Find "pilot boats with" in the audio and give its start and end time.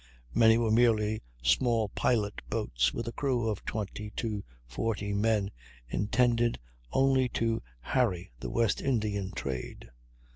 1.89-3.07